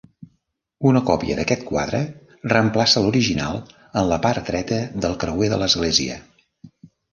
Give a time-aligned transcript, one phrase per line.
[0.91, 1.99] Una còpia d'aquest quadre
[2.55, 3.61] reemplaça a l'original
[4.03, 6.21] en la part dreta del creuer de l'església.